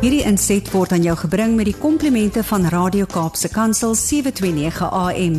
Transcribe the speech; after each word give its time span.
Hierdie 0.00 0.22
inset 0.24 0.64
word 0.72 0.94
aan 0.96 1.02
jou 1.04 1.12
gebring 1.26 1.58
met 1.58 1.66
die 1.68 1.76
komplimente 1.76 2.40
van 2.48 2.62
Radio 2.72 3.04
Kaapse 3.04 3.50
Kansel 3.52 3.92
729 3.92 4.86
AM. 4.96 5.34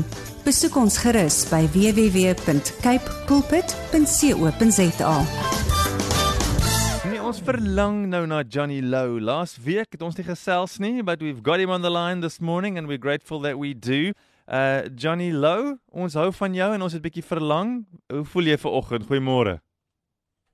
Besoek 0.45 0.75
ons 0.77 0.99
gerus 1.01 1.39
by 1.49 1.63
www.cape 1.73 3.15
pulpit.co.za. 3.25 5.15
Nee, 7.09 7.17
ons 7.25 7.39
verlang 7.47 8.03
nou 8.11 8.21
na 8.29 8.43
Johnny 8.45 8.83
Low. 8.85 9.17
Laas 9.17 9.55
week 9.65 9.97
het 9.97 10.05
ons 10.05 10.19
nie 10.21 10.27
gesels 10.27 10.77
nie, 10.77 11.01
but 11.01 11.25
we've 11.25 11.41
got 11.41 11.57
him 11.57 11.73
on 11.73 11.81
the 11.81 11.89
line 11.89 12.21
this 12.21 12.37
morning 12.37 12.77
and 12.77 12.85
we're 12.85 13.01
grateful 13.01 13.41
that 13.41 13.57
we 13.57 13.73
do. 13.73 14.13
Uh 14.45 14.85
Johnny 14.93 15.31
Low, 15.33 15.79
ons 15.89 16.13
hou 16.13 16.29
van 16.37 16.53
jou 16.53 16.69
en 16.77 16.85
ons 16.85 16.93
het 16.93 17.01
bietjie 17.01 17.25
verlang. 17.25 17.81
Hoe 18.13 18.21
voel 18.29 18.53
jy 18.53 18.61
vanoggend? 18.61 19.09
Goeiemôre. 19.09 19.57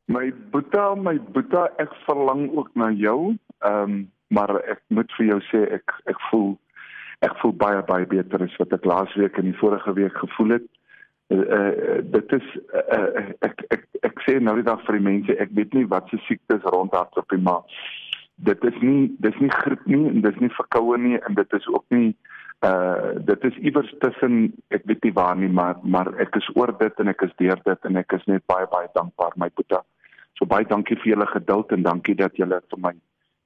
My 0.07 0.31
boeta, 0.55 0.93
my 0.95 1.17
boeta, 1.35 1.67
ek 1.83 1.91
verlang 2.07 2.47
ook 2.55 2.71
na 2.79 2.87
jou. 2.95 3.35
Ehm, 3.60 3.82
um, 3.82 4.06
maar 4.28 4.52
ek 4.68 4.82
moet 4.88 5.11
vir 5.18 5.25
jou 5.25 5.38
sê 5.50 5.61
ek 5.79 5.93
ek 6.11 6.20
voel 6.29 6.57
ek 7.25 7.38
voel 7.42 7.54
baie 7.57 7.83
baie 7.88 8.06
beter 8.06 8.43
as 8.43 8.57
wat 8.61 8.74
ek 8.75 8.86
laasweek 8.86 9.38
en 9.39 9.47
die 9.50 9.60
vorige 9.61 9.93
week 9.97 10.18
gevoel 10.24 10.57
het. 10.57 10.68
Uh, 11.28 11.39
uh 11.57 12.02
dit 12.16 12.33
is 12.38 12.50
uh, 12.71 12.83
uh, 12.97 13.24
ek, 13.47 13.64
ek 13.74 13.88
ek 14.10 14.21
sê 14.28 14.38
nou 14.39 14.56
dag 14.64 14.83
vir 14.86 15.00
die 15.00 15.07
mense, 15.07 15.38
ek 15.43 15.56
weet 15.57 15.74
nie 15.75 15.88
wat 15.92 16.07
se 16.11 16.20
siektes 16.28 16.68
rondhardloop 16.75 17.33
nie, 17.36 17.42
maar 17.47 17.64
dit 18.47 18.64
is 18.70 18.78
nie 18.82 19.10
dis 19.25 19.39
nie 19.42 19.52
griep 19.52 19.83
nie 19.89 20.04
en 20.11 20.21
dis 20.21 20.39
nie 20.44 20.54
verkoue 20.60 21.00
nie 21.02 21.18
en 21.18 21.36
dit 21.39 21.58
is 21.58 21.68
ook 21.74 21.86
nie 21.96 22.14
uh 22.68 23.18
dit 23.25 23.44
is 23.50 23.58
iewers 23.69 23.89
tussen 24.04 24.38
ek 24.74 24.86
weet 24.89 25.04
nie 25.04 25.14
waar 25.18 25.36
nie 25.36 25.50
maar 25.50 25.82
maar 25.83 26.14
ek 26.21 26.38
is 26.39 26.47
oor 26.55 26.71
dit 26.80 27.04
en 27.04 27.11
ek 27.14 27.25
is 27.25 27.36
deur 27.42 27.60
dit 27.66 27.89
en 27.89 28.02
ek 28.04 28.14
is 28.19 28.25
net 28.30 28.46
baie 28.54 28.69
baie 28.71 28.89
dankbaar 28.94 29.36
my 29.36 29.50
boeta. 29.55 29.83
So 30.38 30.46
baie 30.46 30.66
dankie 30.69 30.97
vir 31.02 31.16
julle 31.16 31.28
geduld 31.33 31.74
en 31.74 31.83
dankie 31.83 32.16
dat 32.16 32.38
julle 32.38 32.61
vir 32.69 32.83
my 32.86 32.94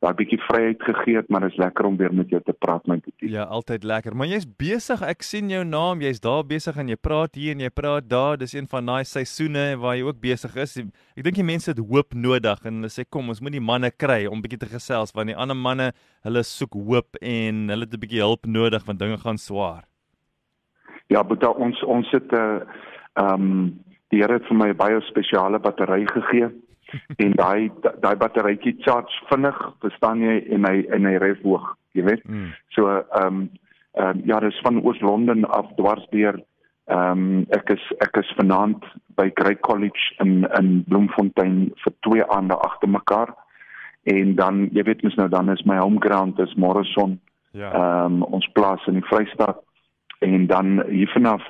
daai 0.01 0.15
bietjie 0.17 0.39
vryheid 0.47 0.81
gegee 0.81 1.19
het, 1.19 1.27
maar 1.29 1.43
dit 1.45 1.53
is 1.53 1.59
lekker 1.61 1.85
om 1.85 1.97
weer 1.99 2.13
met 2.13 2.31
jou 2.33 2.39
te 2.41 2.55
praat 2.57 2.87
my 2.89 2.97
boetie. 3.03 3.29
Ja, 3.29 3.43
altyd 3.53 3.83
lekker. 3.85 4.15
Maar 4.17 4.31
jy's 4.31 4.47
besig. 4.49 5.03
Ek 5.05 5.21
sien 5.25 5.51
jou 5.53 5.61
naam. 5.67 6.01
Jy's 6.01 6.21
daar 6.23 6.41
besig 6.47 6.79
en 6.81 6.89
jy 6.89 6.97
praat 6.97 7.37
hier 7.37 7.53
en 7.53 7.61
jy 7.61 7.69
praat 7.69 8.07
daar. 8.09 8.39
Dis 8.41 8.55
een 8.57 8.69
van 8.71 8.89
daai 8.89 9.05
seisoene 9.05 9.67
waar 9.81 9.99
jy 9.99 10.07
ook 10.07 10.17
besig 10.23 10.57
is. 10.63 10.73
Ek 11.13 11.27
dink 11.27 11.37
die 11.37 11.45
mense 11.45 11.69
het 11.69 11.83
hoop 11.85 12.17
nodig 12.17 12.65
en 12.65 12.81
hulle 12.81 12.89
sê 12.89 13.05
kom, 13.05 13.29
ons 13.29 13.43
moet 13.45 13.53
die 13.53 13.61
manne 13.61 13.93
kry 13.93 14.25
om 14.25 14.41
bietjie 14.41 14.63
te 14.65 14.71
gesels 14.71 15.13
want 15.13 15.29
die 15.29 15.37
ander 15.37 15.57
manne, 15.57 15.91
hulle 16.25 16.43
soek 16.49 16.73
hoop 16.73 17.21
en 17.21 17.69
hulle 17.69 17.85
het 17.85 17.93
'n 17.93 18.01
bietjie 18.01 18.25
hulp 18.25 18.49
nodig 18.49 18.81
want 18.89 18.99
dinge 18.99 19.21
gaan 19.21 19.37
swaar. 19.37 19.85
Ja, 21.13 21.21
boetie, 21.23 21.53
ons 21.53 21.77
ons 21.83 22.09
het 22.11 22.31
'n 22.31 22.35
uh, 22.35 22.65
ehm 23.21 23.33
um, 23.33 23.79
die 24.09 24.19
Here 24.19 24.33
het 24.33 24.47
vir 24.49 24.57
my 24.57 24.69
'n 24.73 24.77
baie 24.77 25.01
spesiale 25.01 25.59
battery 25.59 26.05
gegee 26.09 26.49
en 27.23 27.35
daai 27.39 27.71
daai 28.03 28.15
batterytjie 28.15 28.75
charge 28.85 29.23
vinnig, 29.29 29.57
verstaan 29.81 30.21
jy, 30.23 30.37
en 30.55 30.67
hy 30.69 30.85
en 30.95 31.09
hy 31.09 31.17
ref 31.23 31.41
hoog, 31.43 31.73
jy 31.97 32.05
weet. 32.09 32.23
Mm. 32.27 32.53
So 32.75 32.87
ehm 32.87 33.27
um, 33.27 33.43
ehm 33.91 34.17
um, 34.17 34.21
ja, 34.25 34.39
dis 34.39 34.59
van 34.63 34.79
Oos-London 34.83 35.45
af 35.51 35.71
dwars 35.75 36.05
deur 36.15 36.39
ehm 36.91 37.23
um, 37.25 37.45
ek 37.57 37.69
is 37.75 37.83
ek 38.05 38.17
is 38.23 38.33
vanaand 38.39 38.85
by 39.19 39.29
Great 39.39 39.61
College 39.67 40.11
in 40.23 40.47
in 40.59 40.83
Bloemfontein 40.87 41.71
vir 41.83 41.93
twee 42.07 42.27
aande 42.27 42.57
agter 42.67 42.89
mekaar. 42.89 43.33
En 44.03 44.35
dan, 44.35 44.63
jy 44.73 44.83
weet 44.83 45.03
mos 45.03 45.15
nou 45.15 45.27
dan 45.29 45.51
is 45.53 45.61
my 45.69 45.77
home 45.77 45.99
ground 46.01 46.39
is 46.39 46.55
Morrison. 46.55 47.19
Ja. 47.51 47.71
Ehm 47.71 48.21
um, 48.21 48.23
ons 48.23 48.47
plaas 48.55 48.87
in 48.87 48.99
die 48.99 49.07
Vrystaat 49.09 49.59
en 50.21 50.47
dan 50.47 50.83
hiervanaf 50.87 51.43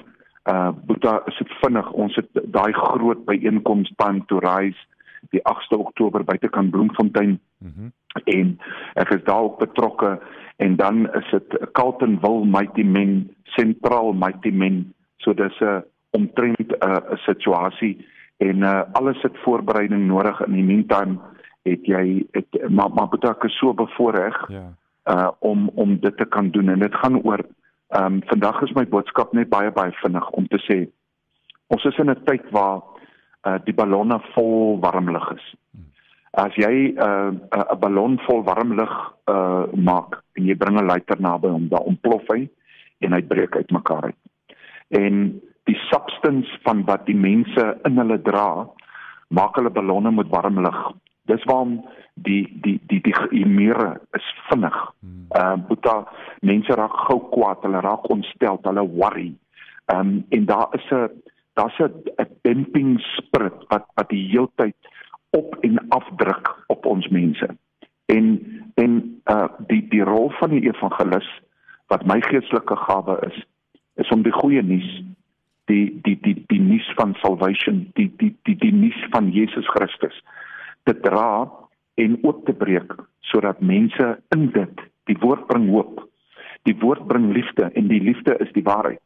uh 0.50 0.72
Boeta 0.86 1.22
is 1.30 1.38
dit 1.38 1.52
vinnig 1.62 1.92
ons 1.92 2.16
het 2.16 2.30
daai 2.56 2.72
groot 2.74 3.26
byeenkoms 3.26 3.92
plan 3.98 4.24
to 4.26 4.40
rise 4.42 4.88
die 5.32 5.42
8de 5.48 5.78
Oktober 5.78 6.24
buitekant 6.24 6.72
Bloemfontein. 6.72 7.40
Mhm. 7.58 7.72
Mm 7.82 7.92
en 8.24 8.58
ek 9.00 9.10
is 9.16 9.24
daar 9.24 9.40
ook 9.40 9.60
betrokke 9.60 10.20
en 10.60 10.76
dan 10.76 11.14
is 11.16 11.30
dit 11.32 11.72
Carltonville 11.72 12.46
Mighty 12.46 12.84
Men 12.84 13.32
sentraal 13.44 14.12
Mighty 14.14 14.52
Men. 14.52 14.94
So 15.18 15.34
dis 15.34 15.60
'n 15.60 15.84
omtrent 16.12 16.76
'n 16.80 17.16
situasie 17.16 18.06
en 18.38 18.58
uh, 18.58 18.82
alles 18.92 19.22
het 19.22 19.38
voorbereiding 19.44 20.08
nodig 20.08 20.42
in 20.46 20.52
die 20.52 20.64
meantime 20.64 21.20
het 21.64 21.86
jy 21.86 22.26
het 22.32 22.70
maar 22.70 22.90
maar 22.94 23.10
betrek 23.10 23.44
is 23.44 23.58
so 23.58 23.74
bevoorreg 23.74 24.38
ja. 24.50 24.74
uh 25.06 25.30
om 25.40 25.70
om 25.76 26.00
dit 26.00 26.18
te 26.18 26.26
kan 26.26 26.50
doen 26.50 26.70
en 26.70 26.80
dit 26.80 26.96
gaan 26.96 27.22
oor 27.22 27.46
ehm 27.88 28.14
um, 28.14 28.22
vandag 28.26 28.62
is 28.62 28.74
my 28.74 28.88
boodskap 28.88 29.34
net 29.34 29.50
baie 29.50 29.72
baie 29.72 29.92
vinnig 29.92 30.30
om 30.30 30.48
te 30.48 30.60
sê 30.66 30.78
ons 31.68 31.86
is 31.86 31.98
in 31.98 32.10
'n 32.10 32.24
tyd 32.24 32.50
waar 32.50 32.82
uh, 33.48 33.58
die 33.66 33.74
ballonne 33.74 34.20
vol 34.34 34.80
warm 34.80 35.12
lug 35.12 35.32
is. 35.36 35.46
As 36.32 36.56
jy 36.56 36.96
'n 36.96 36.98
uh, 36.98 37.32
'n 37.74 37.80
ballon 37.80 38.20
vol 38.28 38.44
warm 38.44 38.74
lug 38.80 38.94
uh, 39.28 39.66
maak 39.76 40.22
en 40.38 40.46
jy 40.46 40.56
bring 40.56 40.80
'n 40.80 40.88
lighter 40.88 41.20
naby 41.20 41.48
hom, 41.48 41.68
dan 41.68 41.84
ontplof 41.84 42.24
hy 42.34 42.50
en 43.02 43.14
hy 43.14 43.22
breek 43.22 43.56
uitmekaar 43.56 44.04
uit. 44.04 44.22
En 44.90 45.42
die 45.64 45.80
substance 45.90 46.60
van 46.64 46.86
wat 46.86 47.06
die 47.06 47.16
mense 47.16 47.78
in 47.86 47.98
hulle 47.98 48.22
dra, 48.22 48.68
maak 49.28 49.56
hulle 49.56 49.70
ballonne 49.70 50.12
met 50.12 50.30
warm 50.30 50.62
lug. 50.62 50.80
Dis 51.28 51.44
waarom 51.44 51.82
die 52.16 52.48
die 52.64 52.80
die 52.88 53.02
die 53.02 53.16
emire 53.44 54.00
is 54.18 54.28
vinnig. 54.50 54.78
Ehm 55.36 55.60
uh, 55.60 55.68
boeta 55.68 56.08
mense 56.42 56.76
raak 56.76 56.96
gou 57.08 57.20
kwaad, 57.32 57.64
hulle 57.64 57.82
raak 57.82 58.10
ontstel, 58.10 58.60
hulle 58.64 58.88
worry. 58.88 59.32
Ehm 59.86 60.00
um, 60.00 60.26
en 60.30 60.46
daar 60.46 60.68
is 60.72 60.88
'n 60.92 61.10
daar's 61.54 61.80
'n 61.80 61.92
demping 62.48 63.00
spirit 63.18 63.66
wat 63.70 63.86
wat 64.00 64.10
die 64.10 64.24
heeltyd 64.32 64.76
op 65.38 65.56
en 65.62 65.80
af 65.90 66.08
druk 66.18 66.52
op 66.68 66.86
ons 66.86 67.08
mense. 67.08 67.48
En 68.06 68.28
en 68.76 69.22
uh 69.32 69.48
die 69.68 69.82
die 69.90 70.04
rol 70.04 70.32
van 70.40 70.50
die 70.56 70.66
evangelis 70.68 71.28
wat 71.94 72.06
my 72.08 72.22
geestelike 72.22 72.76
gawe 72.76 73.18
is, 73.28 73.38
is 73.96 74.10
om 74.10 74.24
die 74.24 74.36
goeie 74.36 74.64
nuus 74.64 74.90
die 75.72 76.00
die 76.04 76.18
die 76.22 76.38
die 76.48 76.62
nuus 76.62 76.88
van 77.00 77.16
salvation, 77.22 77.86
die 78.00 78.12
die 78.18 78.34
die 78.48 78.58
die 78.58 78.74
nuus 78.74 79.00
van 79.16 79.32
Jesus 79.32 79.68
Christus 79.76 80.24
te 80.84 80.98
dra 81.00 81.50
en 82.02 82.18
oop 82.22 82.46
te 82.46 82.54
breek 82.54 82.96
sodat 83.32 83.62
mense 83.62 84.08
in 84.36 84.50
dit 84.56 84.88
die 85.06 85.18
woord 85.22 85.48
bring 85.48 85.70
hoop. 85.70 86.08
Die 86.64 86.76
woord 86.78 87.08
bring 87.10 87.32
liefde 87.34 87.72
en 87.74 87.88
die 87.88 88.02
liefde 88.02 88.36
is 88.44 88.52
die 88.54 88.66
waarheid 88.66 89.02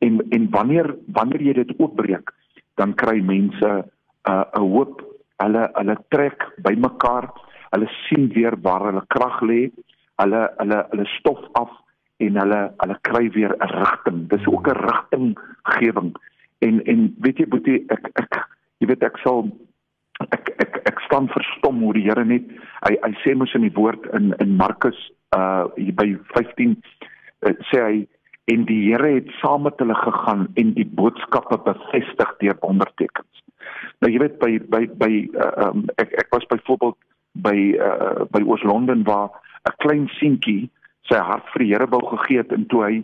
en 0.00 0.20
en 0.30 0.50
wanneer 0.50 0.94
wanneer 1.06 1.42
jy 1.42 1.54
dit 1.60 1.72
oopbreek 1.78 2.32
dan 2.80 2.96
kry 2.96 3.20
mense 3.20 3.70
'n 3.70 3.84
uh, 4.30 4.44
'n 4.56 4.66
hoop. 4.72 5.04
Hulle 5.42 5.68
hulle 5.76 5.96
trek 6.08 6.38
bymekaar 6.64 7.28
hulle 7.72 7.88
sien 8.06 8.28
weer 8.34 8.56
waar 8.64 8.86
hulle 8.88 9.04
krag 9.14 9.40
lê. 9.40 9.70
Hulle 10.20 10.42
hulle 10.58 10.78
hulle 10.90 11.06
stof 11.18 11.40
af 11.52 11.70
en 12.24 12.36
hulle 12.42 12.60
hulle 12.82 12.96
kry 13.08 13.24
weer 13.36 13.52
'n 13.56 13.72
rigting. 13.84 14.28
Dis 14.28 14.46
ook 14.46 14.68
'n 14.68 14.80
rigtinggewing. 14.88 16.12
En 16.58 16.84
en 16.84 17.14
weet 17.20 17.38
jy 17.38 17.48
boetie 17.48 17.84
ek 17.88 18.10
ek 18.14 18.32
jy 18.78 18.86
weet 18.86 19.02
ek 19.02 19.16
sal 19.24 19.50
ek 20.36 20.52
ek 20.58 20.80
ek 20.84 21.00
staan 21.00 21.28
verstom 21.28 21.80
hoe 21.82 21.94
die 21.94 22.08
Here 22.08 22.24
net. 22.24 22.44
Hy 22.86 22.96
hy 23.02 23.12
sê 23.24 23.36
mos 23.36 23.54
in 23.54 23.68
die 23.68 23.76
woord 23.76 24.06
in 24.12 24.34
in 24.38 24.56
Markus 24.56 24.98
uh 25.36 25.64
by 25.76 26.16
15 26.34 26.76
uh, 27.46 27.54
sê 27.70 27.78
hy 27.80 28.08
en 28.50 28.64
die 28.66 28.80
Here 28.88 29.12
het 29.14 29.30
saam 29.40 29.62
met 29.62 29.78
hulle 29.78 29.94
gegaan 29.94 30.48
en 30.60 30.72
die 30.74 30.86
boodskappe 30.86 31.58
bevestig 31.64 32.34
deur 32.42 32.58
ondertekens. 32.66 33.44
Nou 34.00 34.10
jy 34.12 34.20
weet 34.22 34.38
by 34.42 34.52
by 34.72 34.82
by 35.00 35.10
uh, 35.38 35.68
um, 35.68 35.86
ek 36.02 36.12
ek 36.24 36.34
was 36.34 36.46
byvoorbeeld 36.50 36.98
by 37.46 37.56
uh, 37.78 38.26
by 38.34 38.42
Oos-London 38.42 39.04
waar 39.08 39.30
'n 39.68 39.76
klein 39.84 40.06
seentjie 40.18 40.70
sy 41.08 41.18
hart 41.18 41.46
vir 41.52 41.64
die 41.64 41.72
Here 41.72 41.90
wou 41.90 42.02
gegee 42.16 42.42
het 42.42 42.52
en 42.52 42.66
toe 42.66 42.82
hy 42.84 42.94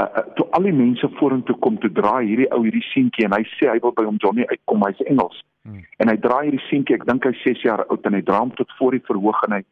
uh, 0.00 0.02
uh, 0.02 0.24
toe 0.36 0.46
al 0.56 0.66
die 0.66 0.76
mense 0.76 1.08
vorentoe 1.20 1.58
kom 1.58 1.78
te 1.78 1.92
draai 1.92 2.26
hierdie 2.26 2.50
ou 2.50 2.62
hierdie 2.64 2.86
seentjie 2.90 3.28
en 3.28 3.36
hy 3.36 3.44
sê 3.58 3.70
hy 3.70 3.78
wil 3.84 3.94
by 3.94 4.06
hom 4.08 4.18
Johnny 4.22 4.46
uitkom 4.48 4.86
hy's 4.88 5.04
Engels. 5.06 5.44
Hmm. 5.68 5.84
En 6.00 6.08
hy 6.08 6.16
draai 6.16 6.48
hierdie 6.48 6.66
seentjie, 6.70 6.96
ek 6.96 7.06
dink 7.06 7.28
hy's 7.28 7.44
6 7.44 7.62
jaar 7.68 7.84
oud 7.86 8.06
en 8.06 8.16
hy 8.16 8.22
dra 8.24 8.40
hom 8.40 8.54
tot 8.56 8.72
voor 8.78 8.96
die 8.96 9.06
verhoog 9.06 9.44
en 9.48 9.60
hy 9.60 9.62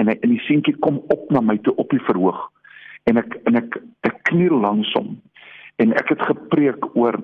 en 0.00 0.10
hy 0.10 0.18
en 0.26 0.32
die 0.32 0.42
seentjie 0.48 0.74
kom 0.82 0.98
op 1.14 1.30
na 1.30 1.40
my 1.44 1.58
toe 1.62 1.76
op 1.78 1.92
die 1.94 2.02
verhoog 2.08 2.40
en 3.10 3.20
ek 3.20 3.36
en 3.48 3.60
ek 3.60 3.76
ek 4.08 4.13
kniel 4.30 4.60
langs 4.60 4.90
hom 4.98 5.16
en 5.82 5.94
ek 5.98 6.14
het 6.14 6.22
gepreek 6.28 6.86
oor 6.96 7.18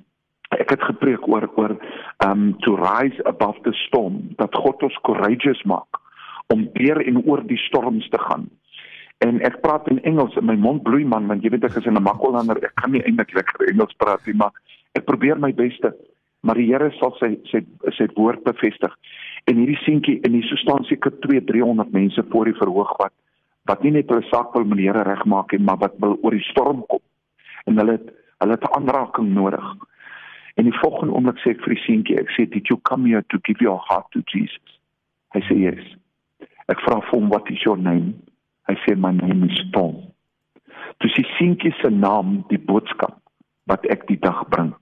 ek 0.62 0.74
het 0.74 0.82
gepreek 0.88 1.26
oor 1.28 1.48
oor 1.56 1.76
um 2.26 2.52
to 2.64 2.76
rise 2.80 3.24
above 3.26 3.58
the 3.64 3.74
storm 3.86 4.20
dat 4.40 4.54
God 4.54 4.82
ons 4.86 4.98
courageous 5.08 5.62
maak 5.64 6.02
om 6.52 6.68
deur 6.76 7.02
en 7.02 7.22
oor 7.24 7.42
die 7.42 7.58
storms 7.58 8.06
te 8.12 8.18
gaan. 8.22 8.44
En 9.24 9.40
ek 9.48 9.58
praat 9.64 9.88
in 9.90 9.98
Engels 10.06 10.36
en 10.38 10.46
my 10.46 10.54
mond 10.60 10.84
bloei 10.86 11.04
man 11.08 11.26
want 11.30 11.42
jy 11.42 11.50
weet 11.50 11.66
ek 11.66 11.80
is 11.80 11.88
in 11.90 11.96
'n 11.98 12.06
makkolander 12.06 12.60
ek 12.62 12.76
kan 12.76 12.92
nie 12.92 13.02
eintlik 13.02 13.34
lekker 13.34 13.68
Engels 13.72 13.96
praat 13.98 14.26
nie 14.26 14.36
maar 14.36 14.52
ek 14.94 15.06
probeer 15.06 15.38
my 15.38 15.52
beste 15.52 15.94
maar 16.42 16.54
die 16.54 16.68
Here 16.70 16.90
sal 17.00 17.16
sy 17.18 17.34
sy 17.50 17.64
sy 17.96 18.06
woord 18.14 18.44
bevestig. 18.44 18.92
En 19.46 19.56
hierdie 19.56 19.80
seentjie 19.84 20.20
in 20.22 20.32
hier 20.32 20.46
so 20.46 20.56
staan 20.56 20.84
seker 20.84 21.12
2 21.26 21.40
300 21.50 21.92
mense 21.92 22.22
voor 22.30 22.44
die 22.44 22.58
verhoog 22.60 22.92
wat 22.98 23.12
wat 23.66 23.82
nie 23.82 23.92
net 23.96 24.10
hulle 24.10 24.24
saak 24.30 24.54
wil 24.54 24.64
met 24.64 24.78
die 24.78 24.86
Here 24.88 25.02
regmaak 25.06 25.52
nie, 25.52 25.62
maar 25.62 25.80
wat 25.82 25.98
wil 26.02 26.16
oor 26.22 26.34
die 26.34 26.48
storm 26.50 26.84
kom. 26.88 27.02
En 27.66 27.78
hulle 27.82 27.98
het 27.98 28.14
hulle 28.42 28.52
het 28.52 28.66
aanraking 28.76 29.30
nodig. 29.34 29.68
En 30.60 30.64
die 30.68 30.78
volgende 30.78 31.14
oomblik 31.16 31.38
sê 31.40 31.54
ek 31.54 31.62
vir 31.64 31.74
die 31.74 31.84
seentjie, 31.84 32.18
ek 32.20 32.32
sê, 32.36 32.44
"Did 32.48 32.68
you 32.68 32.80
come 32.82 33.08
here 33.08 33.24
to 33.28 33.38
give 33.42 33.60
your 33.64 33.80
heart 33.88 34.10
to 34.12 34.20
Jesus?" 34.32 34.80
Hy 35.34 35.40
sê, 35.40 35.56
"Yes." 35.58 35.96
Ek 36.68 36.80
vra 36.80 37.00
vir 37.00 37.10
hom 37.14 37.28
wat 37.28 37.50
is 37.50 37.62
your 37.62 37.78
name? 37.78 38.14
Hy 38.68 38.74
sê 38.84 38.96
my 38.98 39.12
name 39.12 39.46
is 39.46 39.60
Tom. 39.72 40.12
Dis 41.00 41.14
die 41.14 41.26
seentjie 41.38 41.74
se 41.80 41.90
naam, 41.90 42.44
die 42.48 42.58
boodskap 42.58 43.18
wat 43.70 43.86
ek 43.86 44.06
die 44.06 44.18
dag 44.18 44.48
bring. 44.48 44.74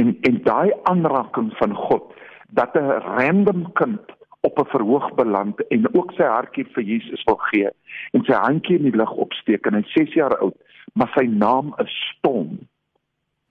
En 0.00 0.16
en 0.28 0.42
daai 0.46 0.72
aanraking 0.90 1.52
van 1.60 1.74
God 1.74 2.14
dat 2.56 2.76
'n 2.76 3.00
random 3.18 3.72
kind 3.72 4.00
op 4.44 4.58
'n 4.58 4.70
verhoog 4.74 5.14
beland 5.14 5.66
en 5.66 5.94
ook 5.94 6.12
sy 6.12 6.22
hartjie 6.22 6.66
vir 6.74 6.82
Jesus 6.82 7.24
wil 7.24 7.40
gee 7.50 7.70
en 8.12 8.24
sy 8.24 8.32
handjie 8.32 8.78
in 8.78 8.90
die 8.90 8.96
lug 8.96 9.10
opsteek 9.10 9.66
en 9.66 9.74
hy's 9.74 9.92
6 9.92 10.14
jaar 10.14 10.36
oud, 10.38 10.56
maar 10.92 11.10
sy 11.14 11.24
naam 11.26 11.74
is 11.84 11.96
Tom. 12.20 12.58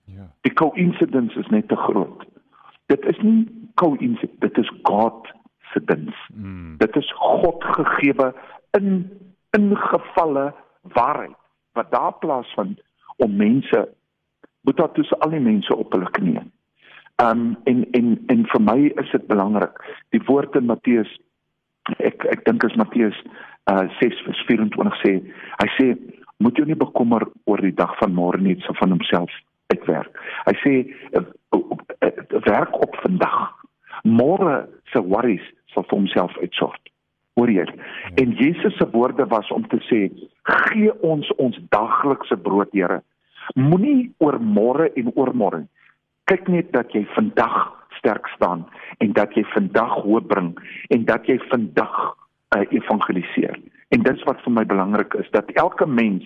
Ja. 0.04 0.28
Die 0.40 0.52
coincidence 0.52 1.38
is 1.38 1.48
net 1.48 1.68
te 1.68 1.76
groot. 1.76 2.24
Dit 2.86 3.04
is 3.04 3.18
nie 3.18 3.48
coincidence, 3.74 4.38
dit 4.38 4.58
is 4.58 4.70
God 4.82 5.32
se 5.72 5.84
dins. 5.84 6.16
Mm. 6.34 6.76
Dit 6.78 6.96
is 6.96 7.12
God 7.16 7.64
gegeewe 7.64 8.34
in 8.70 9.10
ingevalle 9.50 10.54
waarheid 10.82 11.38
wat 11.72 11.90
daar 11.90 12.14
plaasvind 12.18 12.82
om 13.16 13.36
mense 13.36 13.88
moet 14.60 14.76
daar 14.76 14.92
tussen 14.92 15.18
al 15.18 15.30
die 15.30 15.40
mense 15.40 15.76
op 15.76 15.92
hulle 15.92 16.10
knieë. 16.10 16.44
Um 17.22 17.56
en 17.70 17.84
en 17.92 18.18
en 18.26 18.46
vir 18.52 18.60
my 18.60 18.80
is 19.02 19.10
dit 19.12 19.26
belangrik. 19.26 19.78
Die 20.10 20.22
woord 20.26 20.56
in 20.58 20.66
Matteus 20.66 21.10
ek 21.98 22.24
ek 22.32 22.44
dink 22.44 22.64
is 22.64 22.76
Matteus 22.80 23.16
uh 23.70 23.86
6:24 24.00 24.98
sê 25.02 25.12
hy 25.62 25.68
sê 25.78 25.88
moet 26.42 26.56
jou 26.58 26.66
nie 26.66 26.78
bekommer 26.78 27.26
oor 27.46 27.62
die 27.62 27.74
dag 27.74 27.92
van 28.00 28.14
môre 28.14 28.40
nie, 28.42 28.56
so 28.66 28.74
van 28.80 28.90
homself 28.96 29.30
uitwerk. 29.72 30.16
Hy 30.48 30.54
sê 30.62 30.72
uh, 31.16 31.22
uh, 31.56 32.40
werk 32.48 32.74
op 32.82 32.96
vandag. 33.04 33.38
Môre 34.04 34.64
se 34.92 35.00
worries 35.00 35.44
sal 35.72 35.86
vir 35.86 35.98
homself 35.98 36.34
uitsorg. 36.42 36.80
Hoor 37.38 37.50
jy? 37.50 37.64
En 38.20 38.34
Jesus 38.38 38.76
se 38.78 38.86
woorde 38.92 39.26
was 39.30 39.48
om 39.54 39.64
te 39.70 39.80
sê: 39.88 40.06
"Gee 40.42 40.92
ons 41.02 41.30
ons 41.42 41.58
daglikse 41.74 42.36
brood, 42.36 42.70
Here." 42.72 43.00
Moenie 43.54 44.12
oor 44.18 44.38
môre 44.40 44.90
en 44.96 45.10
oormôre. 45.14 45.64
Kyk 46.24 46.48
net 46.48 46.72
dat 46.72 46.92
jy 46.96 47.04
vandag 47.12 47.56
sterk 47.98 48.28
staan 48.32 48.64
en 49.04 49.12
dat 49.12 49.34
jy 49.36 49.44
vandag 49.52 49.92
hoop 50.04 50.28
bring 50.28 50.54
en 50.88 51.04
dat 51.04 51.26
jy 51.28 51.36
vandag 51.50 51.96
uh, 52.56 52.64
evangeliseer. 52.70 53.58
En 53.92 54.02
dit 54.02 54.22
wat 54.28 54.40
vir 54.44 54.54
my 54.56 54.64
belangrik 54.64 55.14
is 55.20 55.28
dat 55.36 55.50
elke 55.60 55.86
mens 55.86 56.24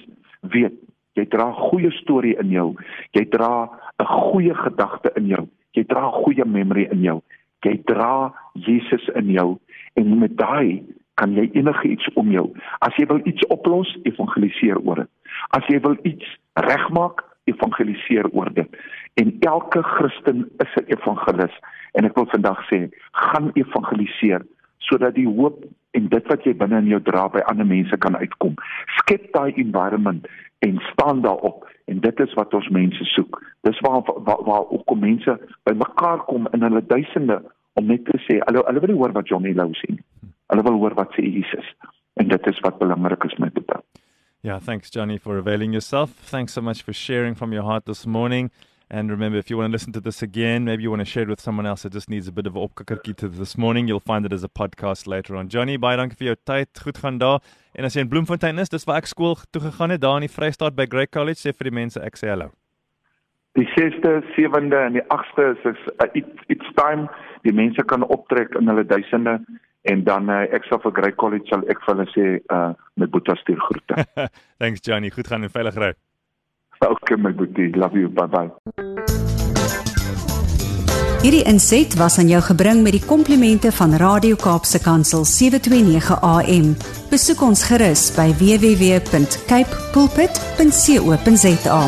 weet 0.55 0.75
jy 1.19 1.27
dra 1.27 1.49
'n 1.51 1.61
goeie 1.71 1.91
storie 1.91 2.37
in 2.39 2.51
jou. 2.51 2.75
Jy 3.11 3.25
dra 3.35 3.67
'n 3.99 4.07
goeie 4.07 4.55
gedagte 4.55 5.11
in 5.17 5.27
jou. 5.27 5.49
Jy 5.75 5.85
dra 5.85 6.07
'n 6.07 6.23
goeie 6.23 6.45
memory 6.45 6.87
in 6.91 7.03
jou. 7.03 7.21
Jy 7.67 7.83
dra 7.85 8.33
Jesus 8.55 9.09
in 9.15 9.31
jou 9.31 9.59
en 9.95 10.19
met 10.19 10.37
daai 10.37 10.85
kan 11.15 11.35
jy 11.35 11.51
enigiets 11.53 12.07
om 12.15 12.31
jou. 12.31 12.55
As 12.79 12.95
jy 12.97 13.07
wil 13.07 13.21
iets 13.25 13.47
oplos, 13.47 13.99
evangeliseer 14.03 14.79
oor 14.79 15.03
dit. 15.03 15.11
As 15.51 15.67
jy 15.67 15.81
wil 15.81 15.97
iets 16.03 16.39
regmaak, 16.55 17.25
evangeliseer 17.45 18.29
oor 18.31 18.53
dit. 18.55 18.69
En 19.19 19.37
elke 19.41 19.83
Christen 19.83 20.51
is 20.65 20.73
'n 20.75 20.87
evangelis 20.87 21.55
en 21.93 22.05
ek 22.05 22.15
wil 22.15 22.27
vandag 22.27 22.61
sê, 22.71 22.89
gaan 23.13 23.51
evangeliseer 23.55 24.43
sodat 24.79 25.15
die 25.15 25.27
hoop 25.27 25.65
en 25.91 26.09
dit 26.09 26.27
wat 26.31 26.45
jy 26.45 26.55
binne 26.57 26.79
in 26.79 26.87
jou 26.93 27.01
dra 27.03 27.29
by 27.29 27.43
ander 27.51 27.67
mense 27.67 27.97
kan 27.97 28.17
uitkom. 28.17 28.55
Skep 29.01 29.33
daai 29.33 29.53
environment 29.57 30.27
en 30.59 30.79
staan 30.93 31.23
daarop 31.23 31.67
en 31.85 32.01
dit 32.01 32.21
is 32.21 32.35
wat 32.35 32.55
ons 32.55 32.69
mense 32.69 33.05
soek. 33.05 33.43
Dis 33.67 33.81
waar 33.81 34.03
waar, 34.07 34.43
waar 34.45 34.71
ook 34.71 34.87
kom 34.87 35.01
mense 35.01 35.39
bymekaar 35.63 36.25
kom 36.31 36.49
in 36.53 36.63
hulle 36.63 36.87
duisende 36.87 37.43
om 37.73 37.87
net 37.87 38.05
te 38.05 38.19
sê, 38.27 38.39
hulle 38.47 38.63
hulle 38.67 38.81
wil 38.87 38.97
hoor 38.97 39.13
wat 39.13 39.29
Johnny 39.29 39.53
Lou 39.53 39.73
sê. 39.83 39.99
Hulle 40.47 40.63
wil 40.63 40.81
hoor 40.83 40.95
wat 40.95 41.13
sê 41.19 41.27
Jesus. 41.27 41.75
En 42.15 42.29
dit 42.29 42.47
is 42.47 42.61
wat 42.61 42.79
belangrik 42.79 43.25
is 43.25 43.37
met 43.39 43.55
dit. 43.55 43.71
Yeah, 44.41 44.61
thanks, 44.61 44.91
Johnny, 44.91 45.19
for 45.19 45.39
availing 45.39 45.73
yourself. 45.73 46.11
Thanks 46.31 46.53
so 46.53 46.63
much 46.63 46.83
for 46.83 46.93
sharing 46.93 47.35
from 47.35 47.53
your 47.53 47.65
heart 47.65 47.87
this 47.87 48.07
morning. 48.07 48.51
And 48.91 49.11
remember, 49.11 49.37
if 49.37 49.51
you 49.51 49.59
want 49.59 49.69
to 49.69 49.73
listen 49.73 49.93
to 49.93 50.01
this 50.01 50.23
again, 50.23 50.65
maybe 50.65 50.83
you 50.83 50.89
want 50.89 51.01
to 51.01 51.05
share 51.05 51.25
it 51.25 51.29
with 51.29 51.43
someone 51.43 51.67
else 51.67 51.83
that 51.83 51.93
just 51.93 52.09
needs 52.09 52.27
a 52.27 52.33
bit 52.33 52.47
of 52.47 52.55
opkikkertjie 52.55 53.17
to 53.17 53.29
this 53.29 53.59
morning, 53.59 53.87
you'll 53.87 54.01
find 54.01 54.25
it 54.25 54.33
as 54.33 54.43
a 54.43 54.49
podcast 54.49 55.07
later 55.07 55.37
on. 55.37 55.51
Johnny, 55.51 55.77
baie 55.77 55.99
dankie 56.01 56.17
vir 56.17 56.31
jou 56.31 56.37
tyd. 56.49 56.81
Goed 56.87 57.03
gaan 57.03 57.19
daar. 57.21 57.43
En 57.77 57.85
as 57.85 57.99
jy 57.99 58.07
in 58.07 58.09
Bloemfontein 58.09 58.59
is, 58.59 58.73
dis 58.73 58.89
waar 58.89 59.03
ek 59.03 59.11
skool 59.11 59.37
toe 59.53 59.61
gegaan 59.67 59.93
het, 59.93 60.01
daar 60.01 60.17
in 60.23 60.25
die 60.25 60.33
Vrystaat 60.33 60.79
by 60.79 60.89
Grey 60.89 61.07
College, 61.07 61.43
sê 61.43 61.53
vir 61.53 61.69
die 61.69 61.75
mense 61.83 62.01
ek 62.01 62.17
sê 62.17 62.33
hallo. 62.33 62.49
Die 63.61 63.69
6de, 63.75 64.17
7de 64.39 64.81
en 64.87 64.97
die 64.97 65.05
8de 65.13 65.53
is 65.53 65.69
is 65.75 65.87
uh, 65.99 66.09
it's 66.17 66.49
it's 66.49 66.75
time 66.81 67.11
die 67.45 67.53
mense 67.53 67.85
kan 67.93 68.09
optrek 68.09 68.57
in 68.57 68.73
hulle 68.73 68.89
duisende 68.89 69.37
en 69.93 70.05
dan 70.09 70.33
uh, 70.33 70.47
ek 70.55 70.65
sal 70.71 70.81
vir 70.87 70.97
Grey 70.97 71.17
College 71.21 71.53
sal 71.53 71.65
ek 71.69 71.85
vir 71.85 71.95
hulle 71.95 72.11
sê 72.17 72.29
uh 72.55 72.73
met 72.97 73.13
Boeta 73.13 73.37
stuur 73.45 73.61
groete. 73.69 74.05
Thanks 74.63 74.81
Johnny, 74.81 75.13
goed 75.13 75.29
gaan 75.29 75.45
en 75.45 75.53
veilig 75.53 75.77
ry. 75.77 75.93
Okay 76.81 77.17
my 77.17 77.33
boetie, 77.33 77.75
love 77.77 77.99
you. 77.99 78.09
Bye 78.09 78.27
bye. 78.27 78.51
Hierdie 81.19 81.43
inset 81.51 81.97
was 81.99 82.19
aan 82.19 82.29
jou 82.31 82.39
gebring 82.47 82.83
met 82.87 82.95
die 82.95 83.03
komplimente 83.03 83.73
van 83.75 83.97
Radio 83.99 84.39
Kaapse 84.39 84.79
Kansel 84.79 85.25
729 85.27 86.21
AM. 86.23 86.77
Besoek 87.11 87.43
ons 87.43 87.65
gerus 87.67 88.07
by 88.15 88.31
www.cape 88.39 89.83
pulpit.co.za. 89.93 91.83